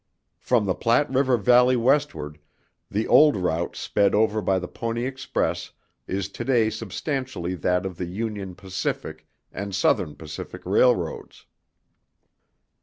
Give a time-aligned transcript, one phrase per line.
[0.39, 2.39] From the Platte River valley westward,
[2.89, 5.73] the old route sped over by the Pony Express
[6.07, 11.45] is today substantially that of the Union Pacific and Southern Pacific Railroads.